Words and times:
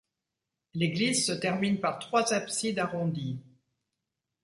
L'église 0.73 1.27
se 1.27 1.31
termine 1.31 1.79
par 1.79 1.99
trois 1.99 2.33
absides 2.33 2.79
arrondies. 2.79 3.39